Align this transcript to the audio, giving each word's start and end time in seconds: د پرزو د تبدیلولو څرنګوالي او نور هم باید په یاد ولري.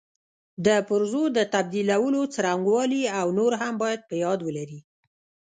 د 0.65 0.67
پرزو 0.87 1.23
د 1.37 1.39
تبدیلولو 1.53 2.21
څرنګوالي 2.33 3.03
او 3.19 3.27
نور 3.39 3.51
هم 3.61 3.73
باید 3.83 4.01
په 4.09 4.15
یاد 4.23 4.39
ولري. 4.47 4.79